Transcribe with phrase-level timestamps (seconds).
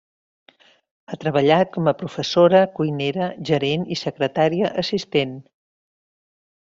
[1.11, 5.37] Ha treballat com a professora, cuinera, gerent i secretària assistent.